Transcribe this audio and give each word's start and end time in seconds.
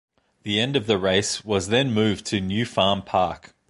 The 0.41 0.59
end 0.59 0.75
of 0.75 0.87
the 0.87 0.97
race 0.97 1.45
was 1.45 1.67
then 1.67 1.93
moved 1.93 2.25
to 2.25 2.41
New 2.41 2.65
Farm 2.65 3.03
Park. 3.03 3.53